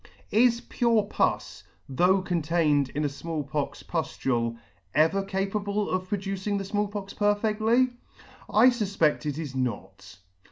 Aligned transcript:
Is 0.31 0.61
pure 0.61 1.03
pus, 1.03 1.63
though 1.87 2.23
contained 2.23 2.89
in 2.95 3.05
a 3.05 3.07
Small 3.07 3.43
pox 3.43 3.83
puflule, 3.83 4.57
ever 4.95 5.21
capable 5.21 5.91
of 5.91 6.09
producing 6.09 6.57
the 6.57 6.65
Small 6.65 6.87
Pox 6.87 7.13
perfectly? 7.13 7.89
I 8.49 8.69
fufped 8.71 9.27
it 9.27 9.37
is 9.37 9.53
not. 9.53 10.17